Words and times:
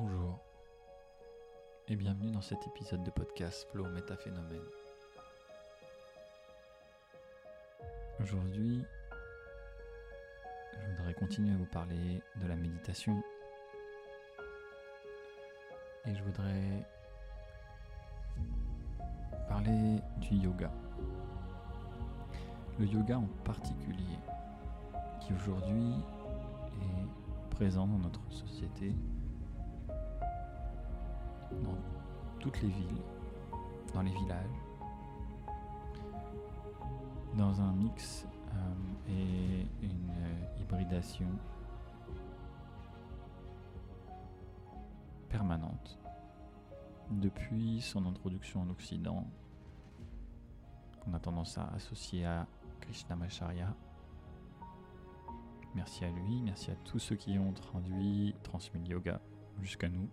Bonjour 0.00 0.38
et 1.88 1.96
bienvenue 1.96 2.30
dans 2.30 2.40
cet 2.40 2.64
épisode 2.68 3.02
de 3.02 3.10
podcast 3.10 3.66
Flow 3.72 3.88
Métaphénomène. 3.88 4.62
Aujourd'hui, 8.20 8.84
je 10.80 10.90
voudrais 10.90 11.14
continuer 11.14 11.52
à 11.52 11.56
vous 11.56 11.66
parler 11.66 12.22
de 12.36 12.46
la 12.46 12.54
méditation 12.54 13.20
et 16.06 16.14
je 16.14 16.22
voudrais 16.22 16.86
parler 19.48 19.98
du 20.18 20.36
yoga. 20.36 20.70
Le 22.78 22.86
yoga 22.86 23.18
en 23.18 23.26
particulier, 23.42 24.18
qui 25.20 25.32
aujourd'hui 25.32 25.92
est 26.82 27.50
présent 27.56 27.88
dans 27.88 27.98
notre 27.98 28.30
société 28.30 28.94
les 32.56 32.68
villes, 32.68 33.02
dans 33.94 34.02
les 34.02 34.10
villages, 34.10 34.46
dans 37.36 37.60
un 37.60 37.72
mix 37.72 38.26
euh, 38.52 39.10
et 39.10 39.66
une 39.82 40.10
euh, 40.10 40.60
hybridation 40.60 41.28
permanente 45.28 45.98
depuis 47.10 47.80
son 47.80 48.06
introduction 48.06 48.62
en 48.62 48.70
Occident, 48.70 49.26
qu'on 51.00 51.14
a 51.14 51.20
tendance 51.20 51.56
à 51.58 51.68
associer 51.74 52.24
à 52.24 52.46
Krishnamacharya. 52.80 53.74
Merci 55.74 56.04
à 56.04 56.10
lui, 56.10 56.42
merci 56.42 56.70
à 56.70 56.74
tous 56.76 56.98
ceux 56.98 57.16
qui 57.16 57.38
ont 57.38 57.52
traduit, 57.52 58.34
transmis 58.42 58.80
le 58.80 58.94
yoga 58.94 59.20
jusqu'à 59.60 59.88
nous. 59.88 60.08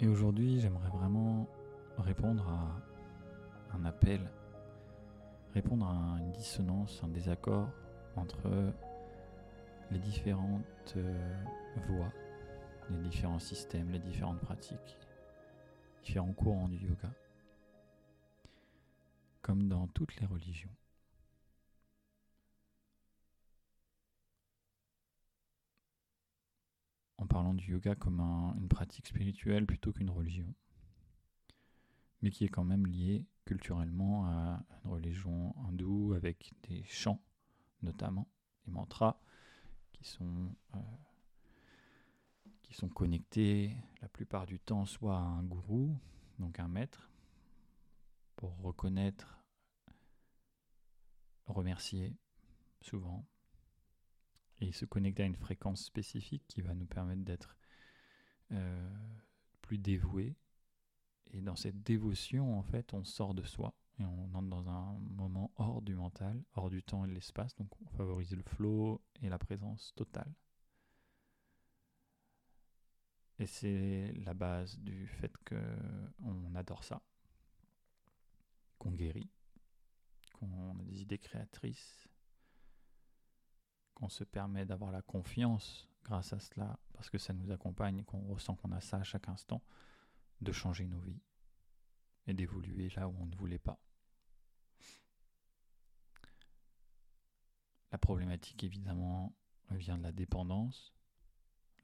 Et 0.00 0.08
aujourd'hui, 0.08 0.60
j'aimerais 0.60 0.88
vraiment 0.88 1.46
répondre 1.98 2.48
à 2.48 3.76
un 3.76 3.84
appel, 3.84 4.20
répondre 5.54 5.86
à 5.86 6.18
une 6.20 6.32
dissonance, 6.32 7.00
un 7.04 7.08
désaccord 7.08 7.68
entre 8.16 8.72
les 9.90 9.98
différentes 9.98 10.94
euh, 10.96 11.44
voies, 11.88 12.12
les 12.90 12.98
différents 13.08 13.38
systèmes, 13.38 13.90
les 13.90 14.00
différentes 14.00 14.40
pratiques, 14.40 14.98
différents 16.02 16.32
courants 16.32 16.68
du 16.68 16.78
yoga, 16.78 17.12
comme 19.42 19.68
dans 19.68 19.86
toutes 19.88 20.16
les 20.20 20.26
religions. 20.26 20.70
Parlant 27.34 27.54
du 27.54 27.72
yoga 27.72 27.96
comme 27.96 28.20
une 28.20 28.68
pratique 28.68 29.08
spirituelle 29.08 29.66
plutôt 29.66 29.92
qu'une 29.92 30.08
religion, 30.08 30.54
mais 32.22 32.30
qui 32.30 32.44
est 32.44 32.48
quand 32.48 32.62
même 32.62 32.86
liée 32.86 33.26
culturellement 33.44 34.24
à 34.28 34.64
une 34.84 34.90
religion 34.92 35.52
hindoue 35.66 36.12
avec 36.14 36.54
des 36.68 36.84
chants 36.84 37.20
notamment, 37.82 38.28
des 38.66 38.70
mantras 38.70 39.18
qui 39.90 40.04
sont, 40.04 40.54
euh, 40.76 40.78
qui 42.62 42.72
sont 42.72 42.88
connectés 42.88 43.76
la 44.00 44.08
plupart 44.08 44.46
du 44.46 44.60
temps 44.60 44.86
soit 44.86 45.16
à 45.16 45.22
un 45.22 45.42
gourou, 45.42 45.98
donc 46.38 46.60
un 46.60 46.68
maître, 46.68 47.10
pour 48.36 48.56
reconnaître, 48.62 49.40
remercier 51.46 52.16
souvent, 52.80 53.26
et 54.68 54.72
se 54.72 54.84
connecter 54.84 55.22
à 55.22 55.26
une 55.26 55.36
fréquence 55.36 55.84
spécifique 55.84 56.44
qui 56.48 56.62
va 56.62 56.74
nous 56.74 56.86
permettre 56.86 57.22
d'être 57.22 57.56
euh, 58.52 58.90
plus 59.60 59.78
dévoués. 59.78 60.36
Et 61.32 61.40
dans 61.40 61.56
cette 61.56 61.82
dévotion, 61.82 62.58
en 62.58 62.62
fait, 62.62 62.94
on 62.94 63.04
sort 63.04 63.34
de 63.34 63.42
soi 63.42 63.74
et 63.98 64.04
on 64.04 64.34
entre 64.34 64.48
dans 64.48 64.68
un 64.68 64.98
moment 65.00 65.52
hors 65.56 65.82
du 65.82 65.94
mental, 65.94 66.42
hors 66.54 66.70
du 66.70 66.82
temps 66.82 67.04
et 67.04 67.08
de 67.08 67.14
l'espace. 67.14 67.54
Donc 67.56 67.70
on 67.82 67.88
favorise 67.96 68.34
le 68.34 68.42
flow 68.42 69.02
et 69.22 69.28
la 69.28 69.38
présence 69.38 69.92
totale. 69.94 70.32
Et 73.38 73.46
c'est 73.46 74.12
la 74.24 74.32
base 74.32 74.78
du 74.78 75.08
fait 75.08 75.32
qu'on 75.44 76.54
adore 76.54 76.84
ça, 76.84 77.02
qu'on 78.78 78.92
guérit, 78.92 79.30
qu'on 80.34 80.78
a 80.78 80.84
des 80.84 81.02
idées 81.02 81.18
créatrices, 81.18 82.08
qu'on 83.94 84.08
se 84.08 84.24
permet 84.24 84.64
d'avoir 84.64 84.90
la 84.90 85.02
confiance 85.02 85.88
grâce 86.04 86.32
à 86.32 86.38
cela, 86.38 86.78
parce 86.92 87.08
que 87.08 87.18
ça 87.18 87.32
nous 87.32 87.50
accompagne, 87.50 88.04
qu'on 88.04 88.20
ressent 88.26 88.56
qu'on 88.56 88.72
a 88.72 88.80
ça 88.80 88.98
à 88.98 89.04
chaque 89.04 89.28
instant, 89.28 89.62
de 90.40 90.52
changer 90.52 90.86
nos 90.86 91.00
vies 91.00 91.22
et 92.26 92.34
d'évoluer 92.34 92.90
là 92.90 93.08
où 93.08 93.14
on 93.18 93.26
ne 93.26 93.36
voulait 93.36 93.58
pas. 93.58 93.78
La 97.92 97.98
problématique, 97.98 98.64
évidemment, 98.64 99.34
vient 99.70 99.96
de 99.96 100.02
la 100.02 100.12
dépendance, 100.12 100.92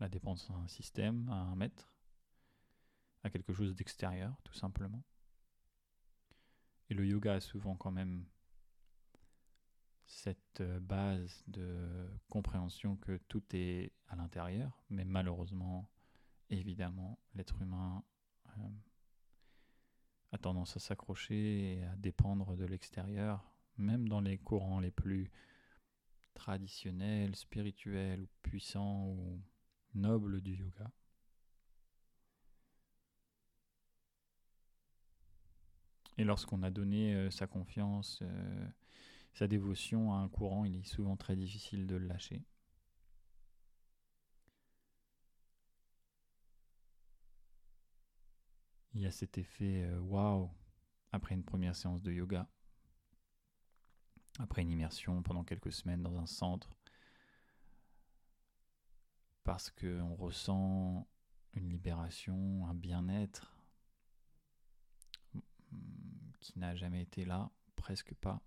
la 0.00 0.09
dépendance 0.09 0.50
à 0.50 0.54
un 0.54 0.69
système, 0.69 1.28
à 1.28 1.37
un 1.37 1.54
maître, 1.54 1.92
à 3.22 3.31
quelque 3.31 3.53
chose 3.53 3.75
d'extérieur, 3.75 4.37
tout 4.42 4.54
simplement. 4.54 5.03
Et 6.88 6.94
le 6.94 7.06
yoga 7.06 7.34
a 7.34 7.41
souvent 7.41 7.77
quand 7.77 7.92
même 7.92 8.27
cette 10.10 10.60
euh, 10.60 10.81
base 10.81 11.44
de 11.47 12.10
compréhension 12.28 12.97
que 12.97 13.16
tout 13.28 13.44
est 13.53 13.93
à 14.09 14.16
l'intérieur, 14.16 14.82
mais 14.91 15.04
malheureusement, 15.04 15.88
évidemment, 16.50 17.19
l'être 17.34 17.62
humain 17.62 18.03
euh, 18.59 18.69
a 20.32 20.38
tendance 20.38 20.76
à 20.76 20.81
s'accrocher 20.81 21.76
et 21.76 21.84
à 21.84 21.94
dépendre 21.97 22.56
de 22.56 22.65
l'extérieur, 22.65 23.54
même 23.76 24.09
dans 24.09 24.21
les 24.21 24.37
courants 24.37 24.81
les 24.81 24.91
plus 24.91 25.31
traditionnels, 26.34 27.37
spirituels 27.37 28.22
ou 28.22 28.28
puissants 28.42 29.06
ou 29.06 29.41
nobles 29.94 30.41
du 30.41 30.56
yoga. 30.56 30.91
Et 36.19 36.25
lorsqu'on 36.25 36.65
a 36.65 36.71
donné 36.71 37.15
euh, 37.15 37.31
sa 37.31 37.47
confiance, 37.47 38.22
sa 39.32 39.46
dévotion 39.46 40.12
à 40.12 40.18
un 40.18 40.28
courant, 40.28 40.64
il 40.64 40.76
est 40.76 40.84
souvent 40.84 41.16
très 41.16 41.36
difficile 41.36 41.86
de 41.86 41.96
le 41.96 42.06
lâcher. 42.06 42.44
Il 48.92 49.00
y 49.00 49.06
a 49.06 49.12
cet 49.12 49.38
effet 49.38 49.84
euh, 49.84 50.00
waouh 50.00 50.50
après 51.12 51.34
une 51.34 51.44
première 51.44 51.76
séance 51.76 52.02
de 52.02 52.12
yoga, 52.12 52.48
après 54.38 54.62
une 54.62 54.70
immersion 54.70 55.22
pendant 55.22 55.44
quelques 55.44 55.72
semaines 55.72 56.02
dans 56.02 56.18
un 56.18 56.26
centre, 56.26 56.76
parce 59.44 59.70
qu'on 59.70 60.14
ressent 60.14 61.08
une 61.54 61.68
libération, 61.68 62.66
un 62.66 62.74
bien-être 62.74 63.56
mm, 65.34 65.41
qui 66.41 66.58
n'a 66.58 66.74
jamais 66.74 67.02
été 67.02 67.24
là, 67.24 67.50
presque 67.76 68.14
pas. 68.14 68.42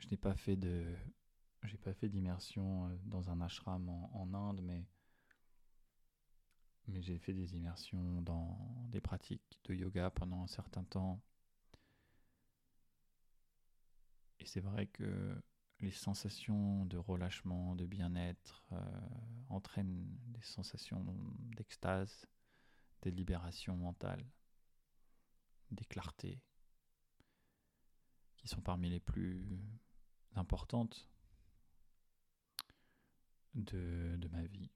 Je 0.00 0.08
n'ai 0.08 0.16
pas 0.16 0.34
fait 0.34 0.56
de, 0.56 0.84
j'ai 1.64 1.78
pas 1.78 1.94
fait 1.94 2.08
d'immersion 2.08 2.86
euh, 2.86 2.96
dans 3.04 3.30
un 3.30 3.40
ashram 3.40 3.88
en, 3.88 4.34
Inde, 4.34 4.60
mais 4.62 4.86
mais 6.88 7.02
j'ai 7.02 7.18
fait 7.18 7.34
des 7.34 7.56
immersions 7.56 8.20
dans 8.22 8.58
des 8.88 9.00
pratiques 9.00 9.60
de 9.64 9.74
yoga 9.74 10.10
pendant 10.10 10.42
un 10.42 10.48
certain 10.48 10.82
temps. 10.82 11.20
Et 14.40 14.46
c'est 14.46 14.60
vrai 14.60 14.86
que 14.86 15.40
les 15.78 15.92
sensations 15.92 16.84
de 16.86 16.96
relâchement, 16.96 17.76
de 17.76 17.86
bien-être 17.86 18.66
euh, 18.72 19.00
entraînent 19.48 20.04
des 20.28 20.42
sensations 20.42 21.04
d'extase, 21.56 22.26
des 23.02 23.10
libérations 23.10 23.76
mentales, 23.76 24.26
des 25.70 25.84
clartés, 25.84 26.42
qui 28.36 28.48
sont 28.48 28.62
parmi 28.62 28.90
les 28.90 29.00
plus 29.00 29.46
importante 30.36 31.08
de, 33.54 34.28
ma 34.30 34.42
vie. 34.42 34.70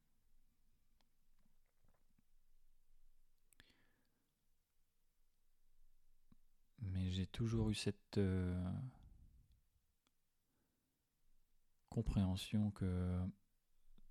Mais 6.80 7.10
j'ai 7.10 7.26
toujours 7.26 7.70
eu 7.70 7.74
cette 7.74 8.18
euh, 8.18 8.70
compréhension 11.88 12.70
que 12.72 13.20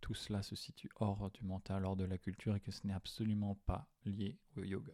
tout 0.01 0.13
cela 0.13 0.43
se 0.43 0.55
situe 0.55 0.89
hors 0.95 1.31
du 1.31 1.43
mental, 1.43 1.85
hors 1.85 1.95
de 1.95 2.03
la 2.03 2.17
culture 2.17 2.55
et 2.55 2.59
que 2.59 2.71
ce 2.71 2.85
n'est 2.87 2.93
absolument 2.93 3.55
pas 3.65 3.87
lié 4.05 4.37
au 4.55 4.63
yoga. 4.63 4.93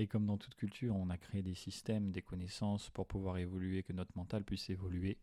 Et 0.00 0.06
comme 0.06 0.24
dans 0.24 0.38
toute 0.38 0.54
culture, 0.54 0.96
on 0.96 1.10
a 1.10 1.18
créé 1.18 1.42
des 1.42 1.54
systèmes, 1.54 2.10
des 2.10 2.22
connaissances 2.22 2.88
pour 2.88 3.06
pouvoir 3.06 3.36
évoluer, 3.36 3.82
que 3.82 3.92
notre 3.92 4.16
mental 4.16 4.44
puisse 4.44 4.70
évoluer 4.70 5.18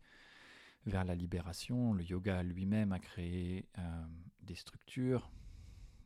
vers 0.86 1.04
la 1.04 1.16
libération. 1.16 1.92
Le 1.94 2.04
yoga 2.04 2.44
lui-même 2.44 2.92
a 2.92 3.00
créé 3.00 3.68
euh, 3.76 4.06
des 4.40 4.54
structures, 4.54 5.32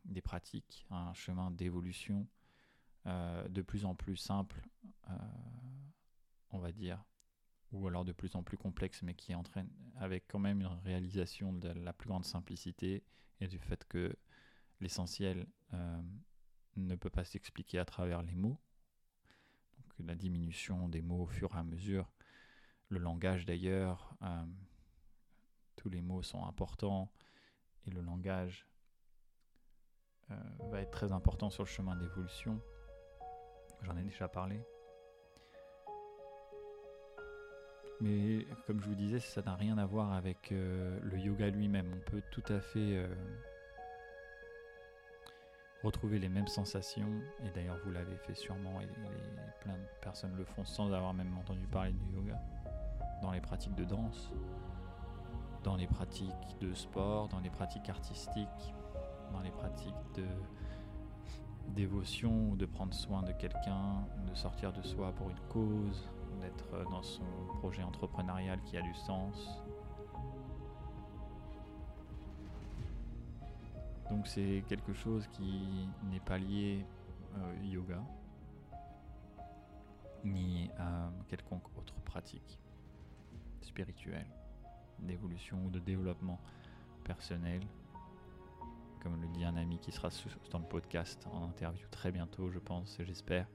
des 0.06 0.22
pratiques, 0.22 0.86
un 0.88 1.12
chemin 1.12 1.50
d'évolution 1.50 2.26
euh, 3.04 3.46
de 3.46 3.60
plus 3.60 3.84
en 3.84 3.94
plus 3.94 4.16
simple, 4.16 4.66
euh, 5.10 5.14
on 6.50 6.58
va 6.58 6.72
dire, 6.72 7.04
ou 7.72 7.86
alors 7.86 8.06
de 8.06 8.12
plus 8.12 8.34
en 8.36 8.42
plus 8.42 8.56
complexe, 8.56 9.02
mais 9.02 9.12
qui 9.12 9.34
entraîne 9.34 9.68
avec 9.96 10.24
quand 10.28 10.38
même 10.38 10.62
une 10.62 10.78
réalisation 10.82 11.52
de 11.52 11.68
la 11.68 11.92
plus 11.92 12.08
grande 12.08 12.24
simplicité 12.24 13.04
et 13.38 13.48
du 13.48 13.58
fait 13.58 13.84
que 13.86 14.16
l'essentiel 14.80 15.46
ne 16.76 16.94
peut 16.94 17.10
pas 17.10 17.24
s'expliquer 17.24 17.78
à 17.78 17.84
travers 17.84 18.22
les 18.22 18.34
mots. 18.34 18.58
La 19.98 20.14
diminution 20.14 20.88
des 20.88 21.02
mots 21.02 21.22
au 21.22 21.26
fur 21.26 21.54
et 21.54 21.58
à 21.58 21.62
mesure. 21.62 22.10
Le 22.88 22.98
langage 22.98 23.46
d'ailleurs, 23.46 24.14
euh, 24.22 24.44
tous 25.76 25.88
les 25.88 26.02
mots 26.02 26.22
sont 26.22 26.44
importants 26.44 27.10
et 27.86 27.90
le 27.90 28.00
langage 28.00 28.66
euh, 30.30 30.34
va 30.70 30.80
être 30.80 30.90
très 30.90 31.12
important 31.12 31.50
sur 31.50 31.62
le 31.62 31.68
chemin 31.68 31.96
d'évolution. 31.96 32.60
J'en 33.82 33.96
ai 33.96 34.02
déjà 34.02 34.28
parlé. 34.28 34.60
Mais 38.00 38.46
comme 38.66 38.80
je 38.80 38.88
vous 38.88 38.96
disais, 38.96 39.20
ça 39.20 39.42
n'a 39.42 39.54
rien 39.54 39.78
à 39.78 39.86
voir 39.86 40.12
avec 40.12 40.50
euh, 40.50 40.98
le 41.02 41.18
yoga 41.18 41.48
lui-même. 41.50 41.92
On 41.94 42.10
peut 42.10 42.22
tout 42.32 42.44
à 42.48 42.60
fait 42.60 43.06
retrouver 45.82 46.18
les 46.18 46.28
mêmes 46.28 46.48
sensations. 46.48 47.20
Et 47.44 47.50
d'ailleurs, 47.50 47.78
vous 47.84 47.90
l'avez 47.90 48.16
fait 48.16 48.34
sûrement, 48.34 48.80
et, 48.80 48.86
plein 49.60 49.74
de 49.74 49.86
personnes 50.00 50.34
le 50.36 50.44
font 50.44 50.64
sans 50.64 50.92
avoir 50.92 51.14
même 51.14 51.36
entendu 51.38 51.66
parler 51.66 51.92
du 51.92 52.16
yoga. 52.16 52.40
Dans 53.22 53.32
les 53.32 53.40
pratiques 53.40 53.74
de 53.74 53.84
danse, 53.84 54.30
dans 55.62 55.76
les 55.76 55.86
pratiques 55.86 56.58
de 56.60 56.74
sport, 56.74 57.28
dans 57.28 57.38
les 57.40 57.50
pratiques 57.50 57.88
artistiques, 57.88 58.74
dans 59.32 59.40
les 59.40 59.50
pratiques 59.50 59.94
de 60.14 60.26
dévotion, 61.68 62.54
de 62.56 62.66
prendre 62.66 62.92
soin 62.92 63.22
de 63.22 63.32
quelqu'un, 63.32 64.04
de 64.28 64.34
sortir 64.34 64.72
de 64.72 64.82
soi 64.82 65.12
pour 65.12 65.30
une 65.30 65.40
cause, 65.48 66.08
d'être 66.40 66.90
dans 66.90 67.02
son 67.02 67.24
projet 67.60 67.82
entrepreneurial 67.82 68.60
qui 68.64 68.76
a 68.76 68.82
du 68.82 68.94
sens, 68.94 69.62
Donc 74.12 74.26
c'est 74.26 74.62
quelque 74.68 74.92
chose 74.92 75.26
qui 75.28 75.88
n'est 76.04 76.20
pas 76.20 76.36
lié 76.36 76.84
au 77.34 77.64
yoga, 77.64 78.04
ni 80.22 80.70
à 80.76 81.10
quelconque 81.28 81.66
autre 81.78 81.94
pratique 82.02 82.60
spirituelle, 83.62 84.26
d'évolution 84.98 85.64
ou 85.64 85.70
de 85.70 85.78
développement 85.78 86.38
personnel. 87.04 87.62
Comme 89.00 89.18
le 89.18 89.28
dit 89.28 89.44
un 89.44 89.56
ami 89.56 89.78
qui 89.78 89.90
sera 89.90 90.10
dans 90.50 90.58
le 90.58 90.66
podcast 90.66 91.26
en 91.32 91.44
interview 91.44 91.88
très 91.90 92.12
bientôt, 92.12 92.50
je 92.50 92.58
pense 92.58 93.00
et 93.00 93.06
j'espère, 93.06 93.48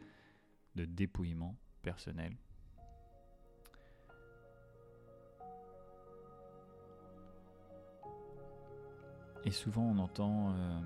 de 0.74 0.86
dépouillement 0.86 1.56
personnel. 1.84 2.36
Et 9.48 9.52
souvent 9.52 9.84
on 9.84 9.98
entend 10.00 10.52
euh, 10.52 10.82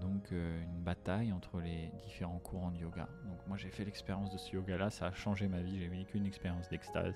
donc 0.00 0.32
euh, 0.32 0.62
une 0.62 0.82
bataille 0.82 1.30
entre 1.30 1.60
les 1.60 1.90
différents 2.06 2.38
courants 2.38 2.70
de 2.70 2.78
yoga. 2.78 3.06
Donc 3.26 3.46
moi 3.46 3.58
j'ai 3.58 3.68
fait 3.68 3.84
l'expérience 3.84 4.30
de 4.32 4.38
ce 4.38 4.56
yoga 4.56 4.78
là, 4.78 4.88
ça 4.88 5.08
a 5.08 5.12
changé 5.12 5.46
ma 5.46 5.60
vie, 5.60 5.78
j'ai 5.78 5.88
vécu 5.88 6.16
une 6.16 6.24
expérience 6.24 6.70
d'extase. 6.70 7.14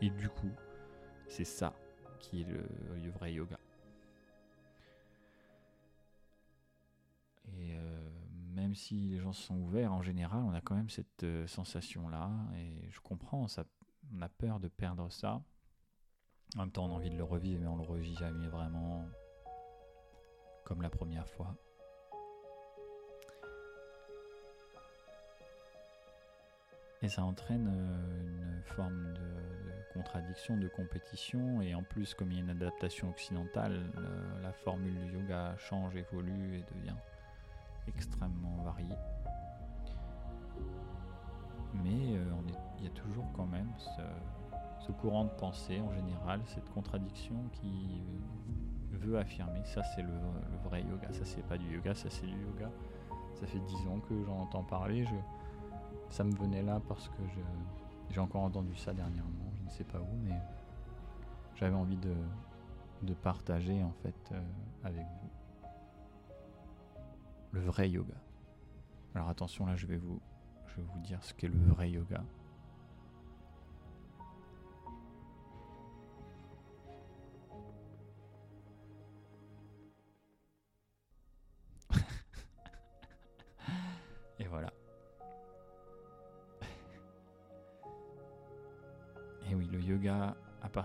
Et 0.00 0.10
du 0.10 0.28
coup, 0.28 0.50
c'est 1.28 1.44
ça 1.44 1.72
qui 2.18 2.40
est 2.40 2.44
le, 2.44 3.08
vrai 3.12 3.34
yoga. 3.34 3.56
Et 7.56 7.76
euh, 7.76 8.10
même 8.52 8.74
si 8.74 9.10
les 9.10 9.20
gens 9.20 9.32
sont 9.32 9.58
ouverts, 9.58 9.92
en 9.92 10.02
général, 10.02 10.42
on 10.42 10.54
a 10.54 10.60
quand 10.60 10.74
même 10.74 10.90
cette 10.90 11.24
sensation-là. 11.46 12.32
Et 12.56 12.90
je 12.90 12.98
comprends, 12.98 13.46
on 14.12 14.22
a 14.22 14.28
peur 14.28 14.58
de 14.58 14.66
perdre 14.66 15.08
ça. 15.12 15.40
En 16.56 16.62
même 16.62 16.72
temps, 16.72 16.86
on 16.86 16.90
a 16.90 16.94
envie 16.94 17.10
de 17.10 17.16
le 17.16 17.22
revivre, 17.22 17.60
mais 17.60 17.68
on 17.68 17.76
le 17.76 17.84
revit 17.84 18.16
jamais 18.16 18.48
vraiment 18.48 19.06
comme 20.70 20.82
la 20.82 20.88
première 20.88 21.26
fois. 21.26 21.52
Et 27.02 27.08
ça 27.08 27.24
entraîne 27.24 27.66
euh, 27.66 28.56
une 28.56 28.62
forme 28.62 29.14
de, 29.14 29.92
contradiction, 29.92 30.56
de 30.56 30.68
compétition. 30.68 31.60
Et 31.60 31.74
en 31.74 31.82
plus, 31.82 32.14
comme 32.14 32.30
il 32.30 32.36
y 32.36 32.40
a 32.40 32.44
une 32.44 32.50
adaptation 32.50 33.10
occidentale, 33.10 33.82
la 34.40 34.52
formule 34.52 34.94
du 35.06 35.14
yoga 35.14 35.56
change, 35.58 35.96
évolue 35.96 36.58
et 36.58 36.64
devient 36.72 36.96
extrêmement 37.88 38.62
variée. 38.62 38.94
Mais 41.82 42.16
euh, 42.16 42.24
il 42.78 42.84
y 42.84 42.86
a 42.86 42.90
toujours 42.90 43.26
quand 43.34 43.46
même 43.46 43.72
ce, 43.76 44.86
ce, 44.86 44.92
courant 44.92 45.24
de 45.24 45.30
pensée 45.30 45.80
en 45.80 45.92
général, 45.92 46.40
cette 46.46 46.70
contradiction 46.70 47.34
qui 47.54 48.02
veut 48.92 49.18
affirmer. 49.18 49.64
Ça, 49.64 49.82
c'est 49.82 50.02
le, 50.02 50.12
vrai 50.64 50.82
yoga. 50.82 51.12
Ça, 51.12 51.24
c'est 51.24 51.42
pas 51.46 51.58
du 51.58 51.74
yoga, 51.74 51.94
ça, 51.94 52.10
c'est 52.10 52.26
du 52.26 52.38
yoga. 52.40 52.70
Ça 53.34 53.46
fait 53.46 53.60
dix 53.60 53.86
ans 53.88 54.00
que 54.08 54.22
j'en 54.24 54.42
entends 54.42 54.64
parler. 54.64 55.04
Je, 55.04 55.14
ça 56.10 56.24
me 56.24 56.34
venait 56.34 56.62
là 56.62 56.80
parce 56.88 57.08
que 57.08 57.22
j'ai 58.10 58.20
encore 58.20 58.42
entendu 58.42 58.74
ça 58.76 58.92
dernièrement. 58.92 59.52
Je 59.58 59.64
ne 59.64 59.70
sais 59.70 59.84
pas 59.84 59.98
où, 59.98 60.16
mais 60.24 60.38
j'avais 61.54 61.76
envie 61.76 61.96
de, 61.96 62.14
de, 63.02 63.14
partager 63.14 63.82
en 63.82 63.92
fait 64.02 64.32
euh, 64.32 64.40
avec 64.84 65.04
vous 65.04 65.30
le 67.52 67.60
vrai 67.60 67.88
yoga. 67.90 68.14
Alors 69.14 69.28
attention, 69.28 69.66
là, 69.66 69.76
je 69.76 69.86
vais 69.86 69.96
vous, 69.96 70.20
je 70.66 70.76
vais 70.76 70.82
vous 70.82 71.00
dire 71.00 71.22
ce 71.22 71.34
qu'est 71.34 71.48
le 71.48 71.58
vrai 71.58 71.90
yoga. 71.90 72.22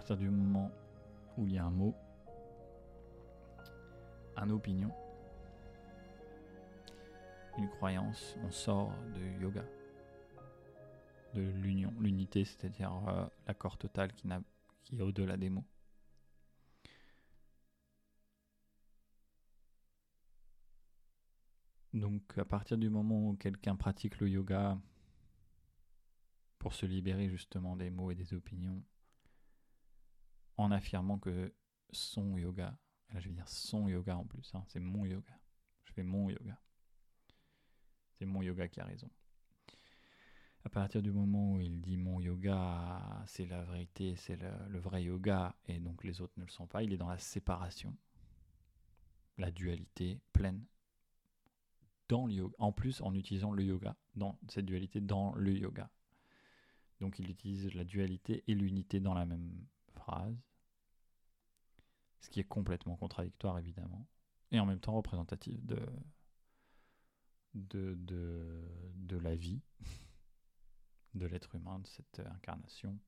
Partir 0.06 0.18
du 0.18 0.30
moment 0.30 0.72
où 1.36 1.48
il 1.48 1.54
y 1.56 1.58
a 1.58 1.66
un 1.66 1.72
mot, 1.72 1.96
un 4.36 4.52
opinion, 4.52 4.92
une 7.58 7.68
croyance, 7.70 8.36
on 8.44 8.52
sort 8.52 8.94
de 9.16 9.42
yoga, 9.42 9.66
de 11.34 11.42
l'union, 11.42 11.92
l'unité, 12.00 12.46
c'est-à-dire 12.46 12.94
euh, 13.08 13.26
l'accord 13.48 13.80
total 13.80 14.14
qui, 14.14 14.28
qui 14.84 14.96
est 14.96 15.02
au-delà 15.02 15.38
des 15.38 15.50
mots. 15.50 15.66
Donc 21.94 22.38
à 22.38 22.46
partir 22.46 22.78
du 22.78 22.92
moment 22.92 23.30
où 23.30 23.36
quelqu'un 23.38 23.76
pratique 23.76 24.20
le 24.20 24.30
yoga 24.30 24.80
pour 26.60 26.76
se 26.76 26.86
libérer 26.86 27.28
justement 27.28 27.76
des 27.76 27.90
mots 27.90 28.12
et 28.12 28.16
des 28.16 28.36
opinions, 28.36 28.84
en 30.58 30.72
affirmant 30.72 31.20
que 31.20 31.54
son 31.92 32.38
yoga, 32.38 32.78
là 33.14 33.20
je 33.20 33.30
vais 33.30 33.36
dire 33.36 33.48
son 33.48 33.88
yoga 33.88 34.18
en 34.18 34.26
plus, 34.26 34.54
hein, 34.54 34.64
c'est 34.68 34.80
mon 34.80 35.06
yoga. 35.06 35.40
Je 35.84 35.94
fais 35.94 36.04
mon 36.04 36.30
yoga. 36.30 36.60
C'est 38.18 38.26
mon 38.26 38.42
yoga 38.42 38.68
qui 38.68 38.80
a 38.80 38.86
raison. 38.86 39.10
À 40.64 40.70
partir 40.70 41.04
du 41.04 41.12
moment 41.12 41.54
où 41.54 41.62
il 41.62 41.80
dit 41.80 41.96
mon 41.96 42.20
yoga, 42.20 43.24
c'est 43.28 43.46
la 43.46 43.64
vérité, 43.64 44.16
c'est 44.16 44.36
le, 44.36 44.80
vrai 44.80 45.04
yoga, 45.04 45.56
et 45.68 45.80
donc 45.80 46.04
les 46.04 46.22
autres 46.22 46.34
ne 46.38 46.46
le 46.46 46.50
sont 46.50 46.66
pas, 46.66 46.82
il 46.82 46.92
est 46.92 46.98
dans 46.98 47.10
la 47.10 47.20
séparation, 47.20 47.96
la 49.38 49.52
dualité 49.52 50.20
pleine 50.34 50.66
dans 52.10 52.26
le 52.26 52.34
yoga. 52.34 52.56
En 52.58 52.72
plus, 52.72 53.00
en 53.02 53.14
utilisant 53.14 53.52
le 53.52 53.64
yoga, 53.64 53.96
dans 54.16 54.40
cette 54.48 54.66
dualité 54.66 55.02
dans 55.02 55.36
le 55.36 55.56
yoga. 55.56 55.92
Donc 57.00 57.20
il 57.20 57.30
utilise 57.30 57.72
la 57.76 57.84
dualité 57.84 58.44
et 58.48 58.56
l'unité 58.56 59.00
dans 59.00 59.14
la 59.14 59.26
même 59.26 59.68
phrase, 60.06 60.38
ce 62.20 62.30
qui 62.30 62.40
est 62.40 62.48
complètement 62.48 62.96
contradictoire 62.96 63.58
évidemment, 63.58 64.08
et 64.52 64.60
en 64.60 64.66
même 64.66 64.80
temps 64.80 64.94
représentatif 64.94 65.64
de, 65.66 65.80
de, 67.56 67.96
de, 67.96 69.18
la 69.18 69.36
vie 69.36 69.62
de 71.16 71.26
l'être 71.26 71.56
humain, 71.56 71.80
de 71.80 71.88
cette 71.88 72.20
incarnation, 72.20 73.00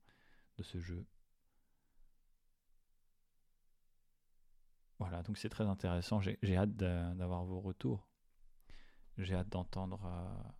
de 0.56 0.62
ce 0.62 0.80
jeu. 0.80 1.06
Voilà, 4.98 5.22
donc 5.22 5.38
c'est 5.38 5.48
très 5.48 5.66
intéressant. 5.66 6.20
J'ai 6.20 6.56
hâte 6.56 6.74
d'avoir 6.74 7.44
vos 7.44 7.60
retours. 7.60 8.08
J'ai 9.16 9.34
hâte 9.34 9.48
d'entendre 9.48 10.04
euh, 10.04 10.50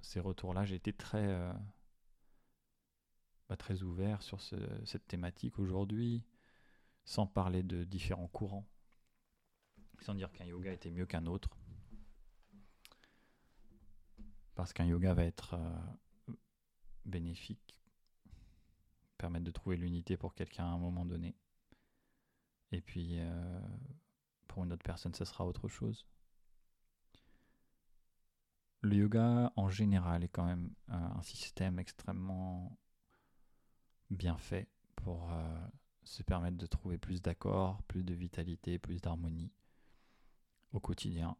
ces 0.00 0.18
retours-là, 0.18 0.64
j'ai 0.64 0.76
été 0.76 0.92
très, 0.92 1.26
euh, 1.26 1.52
très 3.56 3.82
ouvert 3.82 4.22
sur 4.22 4.40
cette 4.40 5.06
thématique 5.06 5.58
aujourd'hui, 5.58 6.24
sans 7.04 7.26
parler 7.26 7.62
de 7.62 7.84
différents 7.84 8.28
courants, 8.28 8.66
sans 10.00 10.14
dire 10.14 10.32
qu'un 10.32 10.44
yoga 10.44 10.72
était 10.72 10.90
mieux 10.90 11.06
qu'un 11.06 11.26
autre. 11.26 11.56
Parce 14.54 14.72
qu'un 14.72 14.84
yoga 14.84 15.14
va 15.14 15.24
être 15.24 15.54
euh, 15.54 16.34
bénéfique, 17.04 17.78
permettre 19.16 19.44
de 19.44 19.50
trouver 19.50 19.76
l'unité 19.76 20.16
pour 20.16 20.34
quelqu'un 20.34 20.64
à 20.64 20.68
un 20.68 20.78
moment 20.78 21.04
donné. 21.04 21.34
Et 22.72 22.80
puis, 22.80 23.18
euh, 23.18 23.60
pour 24.46 24.64
une 24.64 24.72
autre 24.72 24.84
personne, 24.84 25.14
ce 25.14 25.24
sera 25.24 25.46
autre 25.46 25.68
chose. 25.68 26.06
Le 28.82 28.96
yoga, 28.96 29.52
en 29.56 29.68
général, 29.68 30.24
est 30.24 30.28
quand 30.28 30.46
même 30.46 30.72
euh, 30.90 30.94
un 30.94 31.22
système 31.22 31.78
extrêmement 31.78 32.78
bien 34.10 34.36
fait 34.36 34.68
pour 34.96 35.30
euh, 35.32 35.66
se 36.04 36.22
permettre 36.22 36.56
de 36.56 36.66
trouver 36.66 36.98
plus 36.98 37.22
d'accords, 37.22 37.82
plus 37.84 38.04
de 38.04 38.14
vitalité, 38.14 38.78
plus 38.78 39.00
d'harmonie 39.00 39.52
au 40.72 40.80
quotidien, 40.80 41.36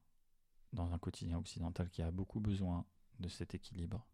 dans 0.73 0.93
un 0.93 0.99
quotidien 0.99 1.39
occidental 1.39 1.89
qui 1.91 2.03
a 2.03 2.11
beaucoup 2.11 2.41
besoin 2.41 2.87
de 3.19 3.29
cet 3.29 3.55
équilibre. 3.55 4.07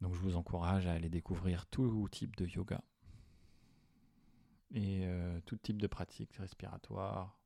Donc 0.00 0.14
je 0.14 0.20
vous 0.20 0.36
encourage 0.36 0.86
à 0.86 0.92
aller 0.92 1.08
découvrir 1.08 1.66
tout 1.66 2.08
type 2.10 2.34
de 2.36 2.46
yoga 2.46 2.82
et 4.72 5.06
euh, 5.06 5.40
tout 5.46 5.56
type 5.56 5.80
de 5.80 5.86
pratique 5.86 6.32
respiratoire 6.34 7.38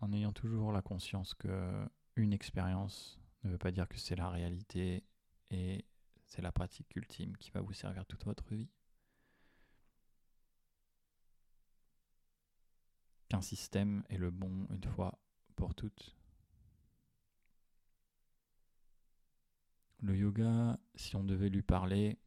en 0.00 0.12
ayant 0.12 0.32
toujours 0.32 0.72
la 0.72 0.82
conscience 0.82 1.34
que 1.34 1.86
une 2.16 2.32
expérience 2.32 3.21
ne 3.44 3.50
veut 3.50 3.58
pas 3.58 3.70
dire 3.70 3.88
que 3.88 3.98
c'est 3.98 4.16
la 4.16 4.28
réalité 4.28 5.04
et 5.50 5.84
c'est 6.26 6.42
la 6.42 6.52
pratique 6.52 6.94
ultime 6.96 7.36
qui 7.36 7.50
va 7.50 7.60
vous 7.60 7.72
servir 7.72 8.06
toute 8.06 8.24
votre 8.24 8.44
vie. 8.48 8.68
Qu'un 13.28 13.42
système 13.42 14.04
est 14.08 14.18
le 14.18 14.30
bon 14.30 14.66
une 14.70 14.84
fois 14.84 15.18
pour 15.56 15.74
toutes. 15.74 16.16
Le 20.00 20.16
yoga, 20.16 20.78
si 20.94 21.16
on 21.16 21.24
devait 21.24 21.48
lui 21.48 21.62
parler 21.62 22.18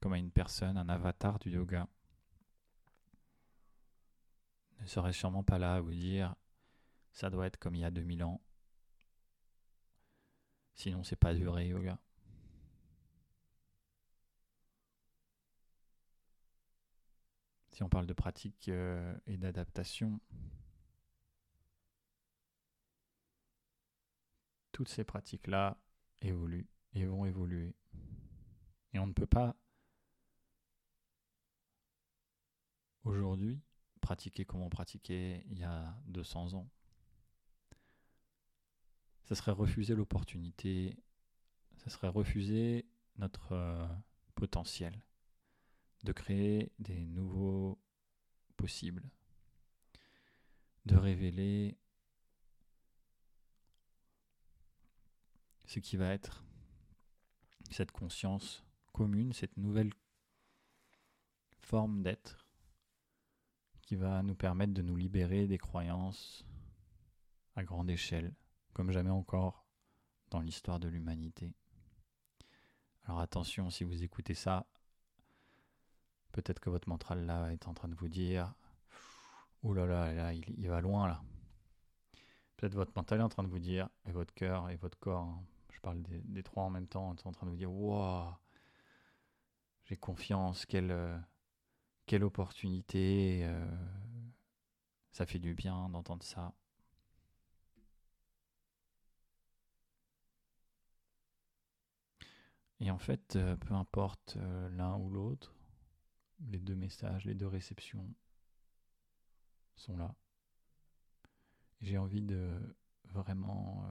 comme 0.00 0.12
à 0.12 0.18
une 0.18 0.30
personne, 0.30 0.76
un 0.76 0.88
avatar 0.88 1.38
du 1.38 1.50
yoga, 1.50 1.88
ne 4.80 4.86
serait 4.86 5.12
sûrement 5.12 5.42
pas 5.42 5.58
là 5.58 5.76
à 5.76 5.80
vous 5.80 5.94
dire 5.94 6.34
ça 7.10 7.30
doit 7.30 7.46
être 7.46 7.58
comme 7.58 7.74
il 7.74 7.80
y 7.80 7.84
a 7.84 7.90
2000 7.90 8.24
ans. 8.24 8.40
Sinon, 10.74 11.02
c'est 11.04 11.16
pas 11.16 11.34
du 11.34 11.44
vrai 11.44 11.68
yoga. 11.68 11.98
Si 17.70 17.82
on 17.82 17.88
parle 17.88 18.06
de 18.06 18.12
pratique 18.12 18.68
euh, 18.68 19.14
et 19.26 19.36
d'adaptation, 19.36 20.20
toutes 24.72 24.88
ces 24.88 25.04
pratiques-là 25.04 25.76
évoluent 26.20 26.68
et 26.94 27.04
vont 27.06 27.24
évoluer. 27.24 27.74
Et 28.92 28.98
on 28.98 29.06
ne 29.06 29.12
peut 29.12 29.26
pas 29.26 29.56
aujourd'hui 33.04 33.60
pratiquer 34.00 34.44
comme 34.44 34.62
on 34.62 34.68
pratiquait 34.68 35.44
il 35.50 35.58
y 35.58 35.64
a 35.64 35.96
200 36.06 36.54
ans. 36.54 36.68
Ça 39.24 39.34
serait 39.34 39.52
refuser 39.52 39.94
l'opportunité, 39.94 40.96
ça 41.78 41.90
serait 41.90 42.08
refuser 42.08 42.86
notre 43.16 43.52
euh, 43.52 43.86
potentiel 44.34 45.00
de 46.04 46.12
créer 46.12 46.70
des 46.78 47.06
nouveaux 47.06 47.78
possibles, 48.56 49.02
de 50.84 50.96
révéler 50.96 51.78
ce 55.64 55.78
qui 55.80 55.96
va 55.96 56.12
être 56.12 56.44
cette 57.70 57.90
conscience 57.90 58.64
commune, 58.92 59.32
cette 59.32 59.56
nouvelle 59.56 59.92
forme 61.58 62.02
d'être 62.02 62.46
qui 63.82 63.96
va 63.96 64.22
nous 64.22 64.34
permettre 64.34 64.74
de 64.74 64.82
nous 64.82 64.96
libérer 64.96 65.46
des 65.46 65.58
croyances 65.58 66.44
à 67.56 67.64
grande 67.64 67.90
échelle, 67.90 68.32
comme 68.74 68.90
jamais 68.90 69.10
encore 69.10 69.64
dans 70.30 70.40
l'histoire 70.40 70.80
de 70.80 70.88
l'humanité. 70.88 71.54
Alors 73.04 73.20
attention, 73.20 73.70
si 73.70 73.84
vous 73.84 74.02
écoutez 74.02 74.34
ça, 74.34 74.66
peut-être 76.32 76.60
que 76.60 76.70
votre 76.70 76.88
mental 76.88 77.24
là 77.24 77.50
est 77.52 77.68
en 77.68 77.74
train 77.74 77.88
de 77.88 77.94
vous 77.94 78.08
dire 78.08 78.52
Oh 79.62 79.72
là 79.72 79.86
là, 79.86 80.32
il, 80.34 80.68
va 80.68 80.80
loin 80.80 81.08
là. 81.08 81.22
Peut-être 82.56 82.74
votre 82.74 82.92
mental 82.94 83.20
est 83.20 83.22
en 83.22 83.28
train 83.28 83.42
de 83.44 83.48
vous 83.48 83.58
dire, 83.58 83.88
et 84.06 84.12
votre 84.12 84.34
cœur 84.34 84.68
et 84.68 84.76
votre 84.76 84.98
corps, 84.98 85.22
hein, 85.22 85.42
je 85.72 85.80
parle 85.80 86.02
des, 86.02 86.42
trois 86.42 86.64
en 86.64 86.70
même 86.70 86.86
temps, 86.86 87.16
sont 87.16 87.28
en 87.28 87.32
train 87.32 87.46
de 87.46 87.50
vous 87.50 87.56
dire 87.56 87.72
Waouh, 87.72 88.34
j'ai 89.84 89.96
confiance, 89.96 90.66
quelle, 90.66 90.90
euh, 90.90 91.18
opportunité, 92.20 93.40
euh, 93.44 93.76
ça 95.12 95.26
fait 95.26 95.38
du 95.38 95.54
bien 95.54 95.88
d'entendre 95.88 96.22
ça. 96.22 96.52
Et 102.84 102.90
en 102.90 102.98
fait, 102.98 103.36
euh, 103.36 103.56
peu 103.56 103.72
importe 103.72 104.36
l'un 104.72 104.98
ou 104.98 105.08
l'autre, 105.08 105.54
les 106.50 106.60
deux 106.60 106.74
messages, 106.74 107.24
les 107.24 107.34
deux 107.34 107.46
réceptions 107.46 108.06
sont 109.74 109.96
là. 109.96 110.14
J'ai 111.80 111.96
envie 111.96 112.20
de 112.20 112.76
vraiment 113.04 113.90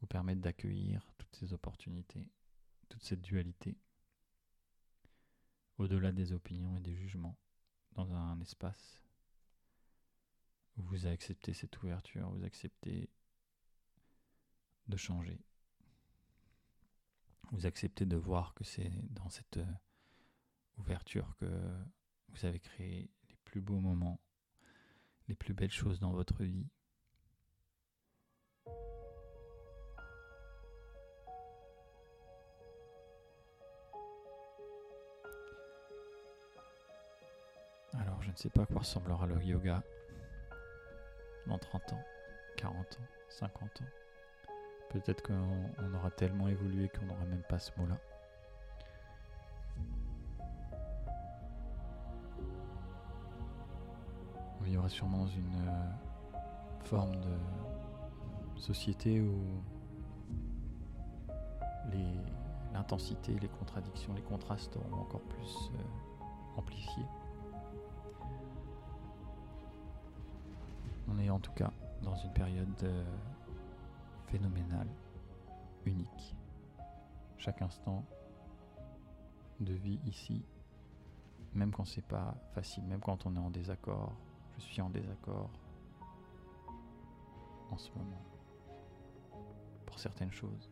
vous 0.00 0.06
permettre 0.08 0.42
d'accueillir 0.42 1.10
toutes 1.16 1.34
ces 1.36 1.54
opportunités, 1.54 2.28
toute 2.90 3.02
cette 3.02 3.22
dualité, 3.22 3.78
au-delà 5.78 6.12
des 6.12 6.34
opinions 6.34 6.76
et 6.76 6.80
des 6.80 6.94
jugements, 6.94 7.38
dans 7.92 8.12
un 8.12 8.38
espace 8.42 9.02
où 10.76 10.82
vous 10.82 11.06
acceptez 11.06 11.54
cette 11.54 11.82
ouverture, 11.82 12.28
vous 12.28 12.44
acceptez 12.44 13.08
de 14.86 14.96
changer. 14.98 15.40
Vous 17.52 17.66
acceptez 17.66 18.06
de 18.06 18.16
voir 18.16 18.54
que 18.54 18.62
c'est 18.62 18.90
dans 19.10 19.28
cette 19.28 19.56
euh, 19.56 19.66
ouverture 20.78 21.34
que 21.40 21.46
vous 22.28 22.46
avez 22.46 22.60
créé 22.60 23.10
les 23.28 23.36
plus 23.44 23.60
beaux 23.60 23.80
moments, 23.80 24.20
les 25.26 25.34
plus 25.34 25.52
belles 25.52 25.72
choses 25.72 25.98
dans 25.98 26.12
votre 26.12 26.44
vie? 26.44 26.68
Alors, 37.94 38.22
je 38.22 38.30
ne 38.30 38.36
sais 38.36 38.50
pas 38.50 38.62
à 38.62 38.66
quoi 38.66 38.78
ressemblera 38.78 39.26
le 39.26 39.42
yoga 39.42 39.82
dans 41.48 41.58
30 41.58 41.94
ans, 41.94 42.04
40 42.56 42.76
ans, 42.76 43.06
50 43.28 43.82
ans. 43.82 43.99
Peut-être 44.90 45.22
qu'on 45.22 45.94
aura 45.94 46.10
tellement 46.10 46.48
évolué 46.48 46.88
qu'on 46.88 47.06
n'aura 47.06 47.24
même 47.24 47.44
pas 47.48 47.60
ce 47.60 47.70
mot-là. 47.78 47.96
On 54.60 54.64
vivra 54.64 54.88
sûrement 54.88 55.18
dans 55.18 55.26
une 55.28 55.54
euh, 55.54 55.90
forme 56.80 57.14
de 57.16 58.60
société 58.60 59.20
où 59.20 59.62
l'intensité, 62.72 63.36
les 63.40 63.48
contradictions, 63.48 64.12
les 64.14 64.22
contrastes 64.22 64.76
auront 64.76 65.02
encore 65.02 65.22
plus 65.22 65.70
euh, 65.74 66.18
amplifié. 66.56 67.04
On 71.08 71.18
est 71.18 71.30
en 71.30 71.38
tout 71.38 71.52
cas 71.52 71.70
dans 72.02 72.14
une 72.16 72.32
période 72.32 72.68
euh, 72.82 73.04
phénoménale, 74.30 74.88
unique. 75.84 76.36
Chaque 77.36 77.62
instant 77.62 78.04
de 79.58 79.72
vie 79.72 79.98
ici, 80.06 80.44
même 81.52 81.72
quand 81.72 81.84
c'est 81.84 82.06
pas 82.06 82.34
facile, 82.54 82.84
même 82.84 83.00
quand 83.00 83.26
on 83.26 83.34
est 83.34 83.40
en 83.40 83.50
désaccord, 83.50 84.12
je 84.56 84.62
suis 84.62 84.80
en 84.80 84.90
désaccord 84.90 85.50
en 87.70 87.76
ce 87.76 87.90
moment 87.92 88.22
pour 89.86 89.98
certaines 89.98 90.32
choses. 90.32 90.70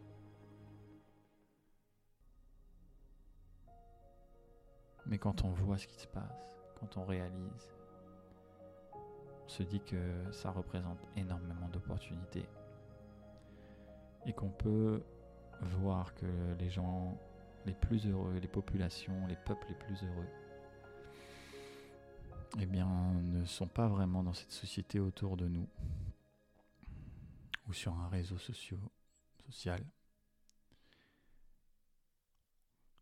Mais 5.06 5.18
quand 5.18 5.42
on 5.42 5.50
voit 5.50 5.78
ce 5.78 5.86
qui 5.86 5.98
se 5.98 6.06
passe, 6.06 6.60
quand 6.78 6.96
on 6.96 7.04
réalise 7.04 7.74
se 9.46 9.62
dit 9.62 9.80
que 9.80 10.30
ça 10.30 10.50
représente 10.50 10.98
énormément 11.16 11.68
d'opportunités 11.68 12.46
et 14.28 14.32
qu'on 14.34 14.50
peut 14.50 15.02
voir 15.80 16.14
que 16.14 16.26
les 16.58 16.70
gens 16.70 17.18
les 17.64 17.74
plus 17.74 18.06
heureux, 18.06 18.38
les 18.38 18.48
populations, 18.48 19.26
les 19.26 19.36
peuples 19.36 19.66
les 19.68 19.74
plus 19.74 20.02
heureux, 20.04 20.28
eh 22.60 22.66
bien, 22.66 22.88
ne 23.14 23.44
sont 23.44 23.66
pas 23.66 23.88
vraiment 23.88 24.22
dans 24.22 24.32
cette 24.32 24.52
société 24.52 25.00
autour 25.00 25.36
de 25.36 25.48
nous 25.48 25.68
ou 27.68 27.72
sur 27.72 27.92
un 27.92 28.08
réseau 28.08 28.38
social, 28.38 29.84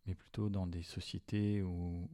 mais 0.06 0.14
plutôt 0.14 0.49
dans 0.49 0.66
des 0.66 0.83
sociétés 0.83 1.62
où 1.62 2.09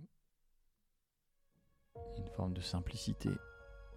une 2.18 2.28
forme 2.28 2.52
de 2.52 2.60
simplicité, 2.60 3.30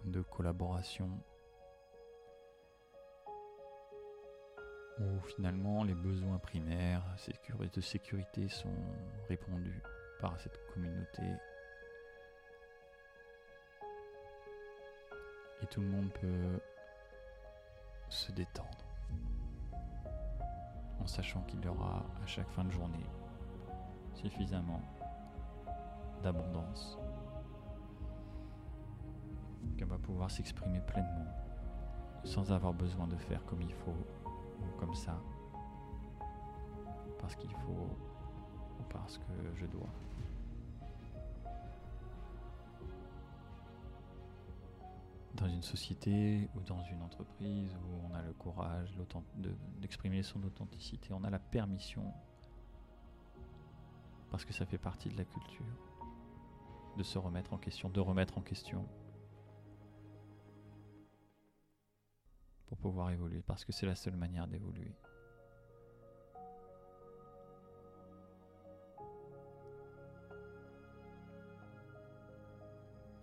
de 0.04 0.22
collaboration, 0.22 1.22
où 4.98 5.20
finalement 5.20 5.84
les 5.84 5.94
besoins 5.94 6.38
primaires 6.38 7.02
de 7.74 7.80
sécurité 7.80 8.48
sont 8.48 8.74
répondus 9.28 9.82
par 10.20 10.38
cette 10.40 10.58
communauté. 10.72 11.22
Et 15.62 15.66
tout 15.66 15.80
le 15.80 15.88
monde 15.88 16.12
peut 16.12 16.60
se 18.08 18.32
détendre 18.32 18.86
en 21.00 21.06
sachant 21.06 21.42
qu'il 21.42 21.62
y 21.64 21.68
aura 21.68 22.04
à 22.22 22.26
chaque 22.26 22.50
fin 22.50 22.64
de 22.64 22.70
journée 22.70 23.06
suffisamment 24.14 24.80
d'abondance 26.22 26.98
qu'on 29.78 29.86
va 29.86 29.98
pouvoir 29.98 30.30
s'exprimer 30.30 30.80
pleinement 30.80 31.26
sans 32.24 32.50
avoir 32.50 32.72
besoin 32.72 33.06
de 33.06 33.16
faire 33.16 33.44
comme 33.44 33.62
il 33.62 33.72
faut 33.72 34.06
comme 34.78 34.94
ça. 34.94 35.20
Parce 37.18 37.34
qu'il 37.36 37.50
faut 37.50 37.96
ou 38.78 38.82
parce 38.90 39.18
que 39.18 39.24
je 39.54 39.66
dois. 39.66 39.88
Dans 45.34 45.48
une 45.48 45.62
société 45.62 46.48
ou 46.54 46.60
dans 46.60 46.82
une 46.84 47.02
entreprise 47.02 47.74
où 47.74 48.08
on 48.10 48.14
a 48.14 48.22
le 48.22 48.32
courage 48.32 48.96
d'exprimer 49.80 50.22
son 50.22 50.42
authenticité, 50.44 51.12
on 51.12 51.24
a 51.24 51.30
la 51.30 51.38
permission, 51.38 52.10
parce 54.30 54.46
que 54.46 54.54
ça 54.54 54.64
fait 54.64 54.78
partie 54.78 55.10
de 55.10 55.16
la 55.18 55.24
culture, 55.24 55.66
de 56.96 57.02
se 57.02 57.18
remettre 57.18 57.52
en 57.52 57.58
question, 57.58 57.90
de 57.90 58.00
remettre 58.00 58.38
en 58.38 58.40
question 58.40 58.86
pour 62.66 62.78
pouvoir 62.78 63.10
évoluer, 63.10 63.42
parce 63.42 63.64
que 63.64 63.72
c'est 63.72 63.86
la 63.86 63.94
seule 63.94 64.16
manière 64.16 64.46
d'évoluer. 64.46 64.94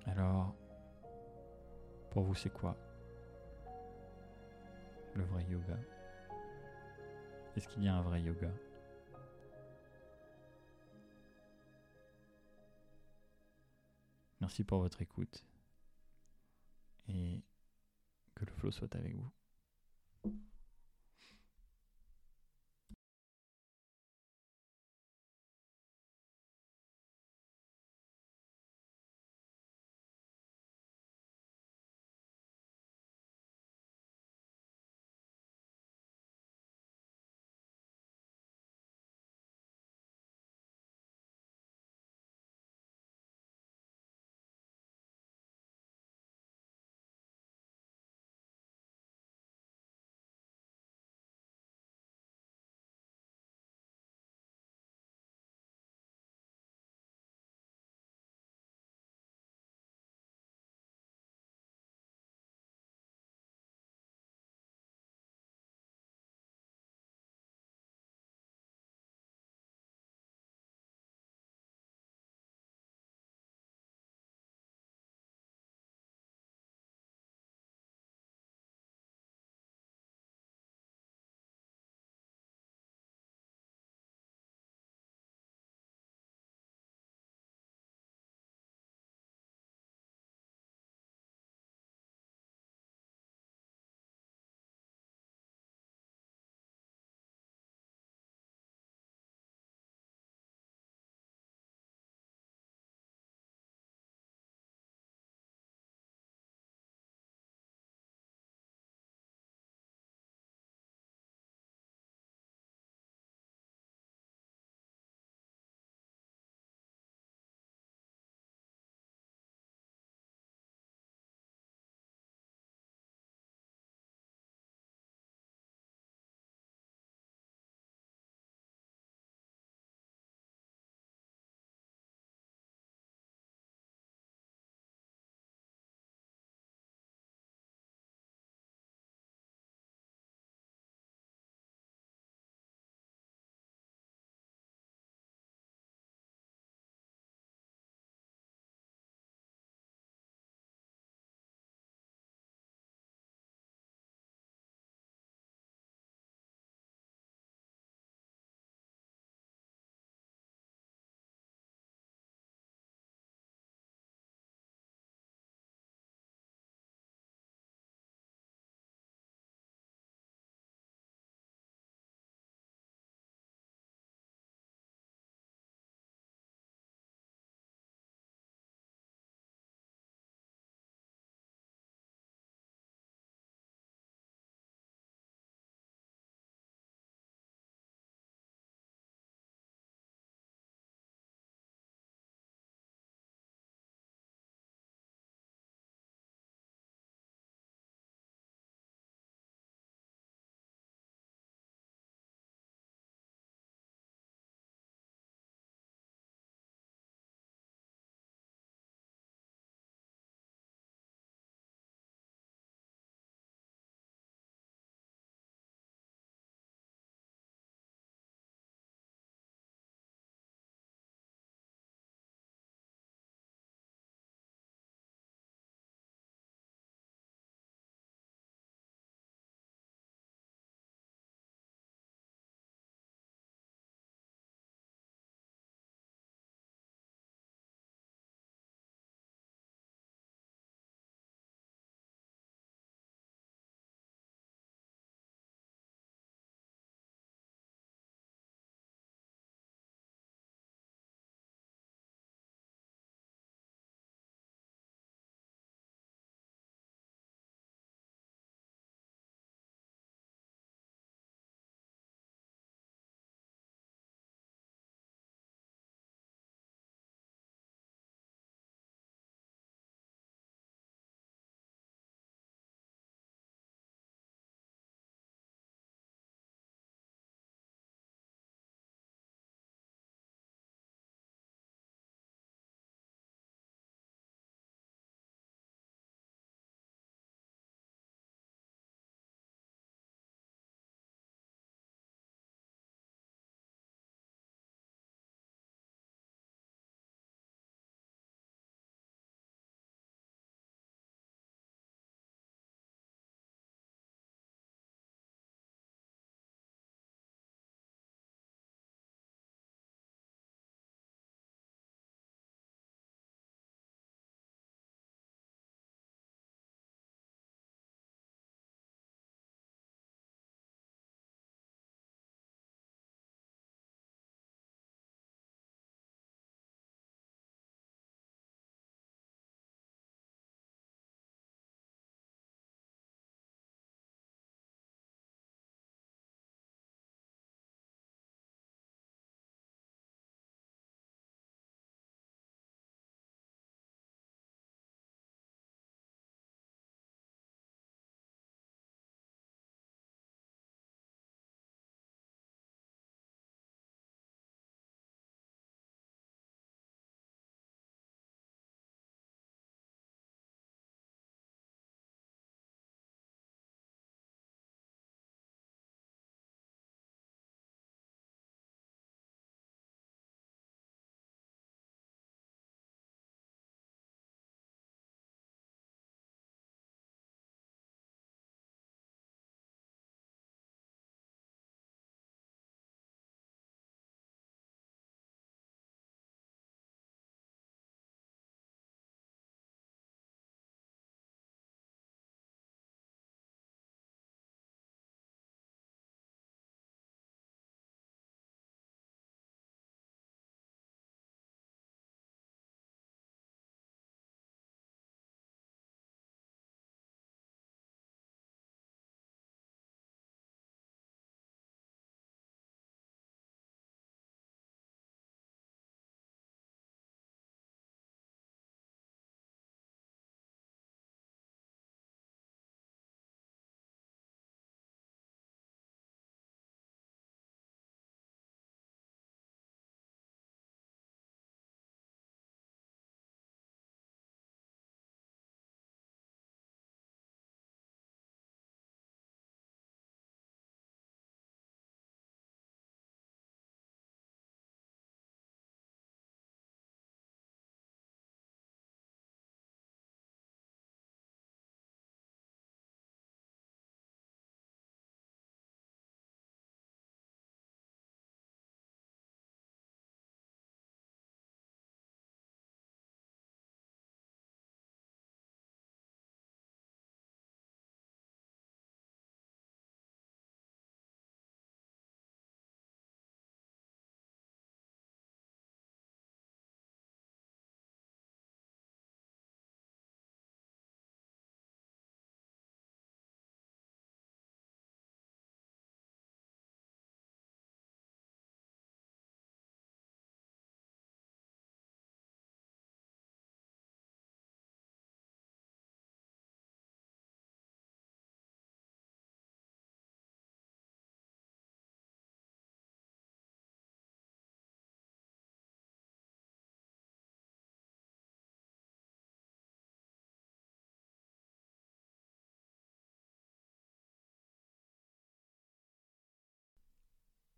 Alors, 0.05 0.55
pour 2.11 2.23
vous, 2.23 2.35
c'est 2.35 2.51
quoi 2.51 2.77
le 5.15 5.23
vrai 5.23 5.43
yoga? 5.45 5.77
Est-ce 7.55 7.67
qu'il 7.67 7.83
y 7.83 7.87
a 7.87 7.95
un 7.95 8.01
vrai 8.01 8.21
yoga? 8.21 8.51
Merci 14.41 14.63
pour 14.63 14.79
votre 14.79 15.01
écoute 15.01 15.43
et 17.07 17.41
que 18.45 18.51
le 18.51 18.57
flow 18.57 18.71
soit 18.71 18.95
avec 18.95 19.15
vous. 19.15 19.31